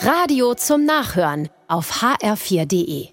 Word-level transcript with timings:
Radio 0.00 0.54
zum 0.54 0.84
Nachhören 0.84 1.48
auf 1.66 2.02
hr4.de. 2.02 3.08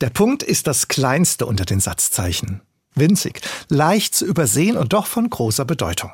Der 0.00 0.08
Punkt 0.08 0.42
ist 0.42 0.66
das 0.66 0.88
kleinste 0.88 1.44
unter 1.44 1.66
den 1.66 1.78
Satzzeichen. 1.78 2.62
Winzig, 2.94 3.42
leicht 3.68 4.14
zu 4.14 4.24
übersehen 4.24 4.78
und 4.78 4.94
doch 4.94 5.06
von 5.06 5.28
großer 5.28 5.66
Bedeutung. 5.66 6.10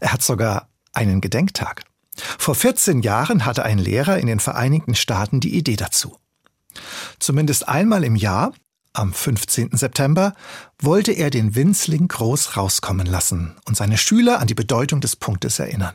Er 0.00 0.12
hat 0.12 0.22
sogar 0.22 0.70
einen 0.92 1.20
Gedenktag. 1.20 1.84
Vor 2.16 2.56
14 2.56 3.02
Jahren 3.02 3.46
hatte 3.46 3.64
ein 3.64 3.78
Lehrer 3.78 4.18
in 4.18 4.26
den 4.26 4.40
Vereinigten 4.40 4.96
Staaten 4.96 5.38
die 5.38 5.56
Idee 5.56 5.76
dazu. 5.76 6.18
Zumindest 7.20 7.68
einmal 7.68 8.02
im 8.02 8.16
Jahr, 8.16 8.54
am 8.92 9.12
15. 9.12 9.76
September, 9.76 10.34
wollte 10.80 11.12
er 11.12 11.30
den 11.30 11.54
Winzling 11.54 12.08
groß 12.08 12.56
rauskommen 12.56 13.06
lassen 13.06 13.56
und 13.66 13.76
seine 13.76 13.98
Schüler 13.98 14.40
an 14.40 14.48
die 14.48 14.54
Bedeutung 14.54 15.00
des 15.00 15.14
Punktes 15.14 15.60
erinnern. 15.60 15.94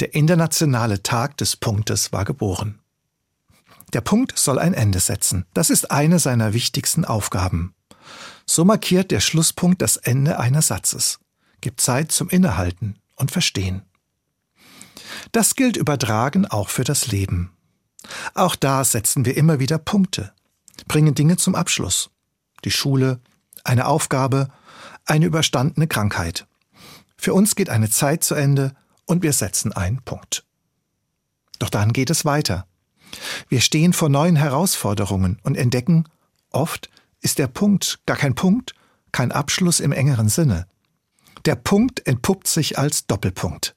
Der 0.00 0.14
internationale 0.14 1.02
Tag 1.02 1.36
des 1.36 1.56
Punktes 1.56 2.12
war 2.12 2.24
geboren. 2.24 2.80
Der 3.92 4.00
Punkt 4.00 4.38
soll 4.38 4.58
ein 4.58 4.74
Ende 4.74 5.00
setzen. 5.00 5.46
Das 5.54 5.70
ist 5.70 5.90
eine 5.90 6.18
seiner 6.18 6.52
wichtigsten 6.52 7.04
Aufgaben. 7.04 7.74
So 8.46 8.64
markiert 8.64 9.10
der 9.10 9.20
Schlusspunkt 9.20 9.82
das 9.82 9.96
Ende 9.96 10.38
eines 10.38 10.68
Satzes, 10.68 11.20
gibt 11.60 11.80
Zeit 11.80 12.12
zum 12.12 12.28
Innehalten 12.28 12.98
und 13.16 13.30
Verstehen. 13.30 13.82
Das 15.32 15.54
gilt 15.54 15.76
übertragen 15.76 16.46
auch 16.46 16.68
für 16.68 16.84
das 16.84 17.08
Leben. 17.08 17.52
Auch 18.34 18.56
da 18.56 18.84
setzen 18.84 19.24
wir 19.24 19.36
immer 19.36 19.58
wieder 19.58 19.78
Punkte, 19.78 20.32
bringen 20.86 21.14
Dinge 21.14 21.36
zum 21.36 21.54
Abschluss. 21.54 22.10
Die 22.64 22.70
Schule, 22.70 23.20
eine 23.64 23.86
Aufgabe, 23.86 24.48
eine 25.04 25.26
überstandene 25.26 25.86
Krankheit. 25.86 26.46
Für 27.16 27.34
uns 27.34 27.56
geht 27.56 27.70
eine 27.70 27.90
Zeit 27.90 28.24
zu 28.24 28.34
Ende 28.34 28.74
und 29.08 29.22
wir 29.22 29.32
setzen 29.32 29.72
einen 29.72 30.02
Punkt. 30.02 30.44
Doch 31.58 31.70
dann 31.70 31.92
geht 31.92 32.10
es 32.10 32.24
weiter. 32.24 32.66
Wir 33.48 33.60
stehen 33.60 33.92
vor 33.92 34.08
neuen 34.08 34.36
Herausforderungen 34.36 35.38
und 35.42 35.56
entdecken, 35.56 36.04
oft 36.50 36.90
ist 37.20 37.38
der 37.38 37.48
Punkt 37.48 38.00
gar 38.06 38.16
kein 38.16 38.34
Punkt, 38.34 38.74
kein 39.10 39.32
Abschluss 39.32 39.80
im 39.80 39.92
engeren 39.92 40.28
Sinne. 40.28 40.66
Der 41.46 41.56
Punkt 41.56 42.06
entpuppt 42.06 42.46
sich 42.46 42.78
als 42.78 43.06
Doppelpunkt. 43.06 43.74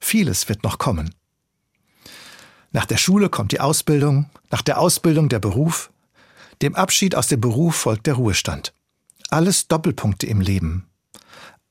Vieles 0.00 0.48
wird 0.48 0.64
noch 0.64 0.78
kommen. 0.78 1.14
Nach 2.72 2.84
der 2.84 2.96
Schule 2.96 3.28
kommt 3.28 3.52
die 3.52 3.60
Ausbildung, 3.60 4.28
nach 4.50 4.62
der 4.62 4.78
Ausbildung 4.78 5.28
der 5.28 5.38
Beruf, 5.38 5.90
dem 6.60 6.74
Abschied 6.74 7.14
aus 7.14 7.28
dem 7.28 7.40
Beruf 7.40 7.76
folgt 7.76 8.06
der 8.06 8.14
Ruhestand. 8.14 8.74
Alles 9.30 9.68
Doppelpunkte 9.68 10.26
im 10.26 10.40
Leben. 10.40 10.87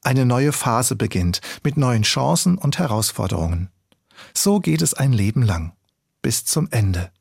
Eine 0.07 0.25
neue 0.25 0.53
Phase 0.53 0.95
beginnt 0.95 1.41
mit 1.65 1.75
neuen 1.75 2.03
Chancen 2.03 2.57
und 2.57 2.79
Herausforderungen. 2.79 3.67
So 4.33 4.61
geht 4.61 4.81
es 4.81 4.93
ein 4.93 5.11
Leben 5.11 5.41
lang, 5.41 5.73
bis 6.21 6.45
zum 6.45 6.69
Ende. 6.71 7.11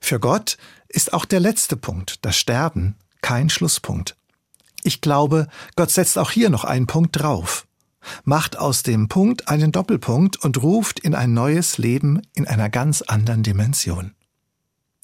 Für 0.00 0.18
Gott 0.18 0.56
ist 0.88 1.12
auch 1.12 1.26
der 1.26 1.40
letzte 1.40 1.76
Punkt, 1.76 2.24
das 2.24 2.38
Sterben, 2.38 2.96
kein 3.20 3.50
Schlusspunkt. 3.50 4.16
Ich 4.82 5.02
glaube, 5.02 5.46
Gott 5.76 5.90
setzt 5.90 6.16
auch 6.16 6.30
hier 6.30 6.48
noch 6.48 6.64
einen 6.64 6.86
Punkt 6.86 7.20
drauf, 7.20 7.66
macht 8.24 8.56
aus 8.56 8.82
dem 8.82 9.08
Punkt 9.08 9.48
einen 9.48 9.72
Doppelpunkt 9.72 10.38
und 10.38 10.62
ruft 10.62 11.00
in 11.00 11.14
ein 11.14 11.34
neues 11.34 11.76
Leben 11.76 12.22
in 12.32 12.46
einer 12.46 12.70
ganz 12.70 13.02
anderen 13.02 13.42
Dimension. 13.42 14.14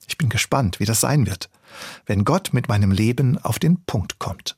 Ich 0.06 0.16
bin 0.16 0.30
gespannt, 0.30 0.80
wie 0.80 0.86
das 0.86 1.02
sein 1.02 1.26
wird, 1.26 1.50
wenn 2.06 2.24
Gott 2.24 2.54
mit 2.54 2.68
meinem 2.68 2.90
Leben 2.90 3.36
auf 3.36 3.58
den 3.58 3.84
Punkt 3.84 4.18
kommt. 4.18 4.57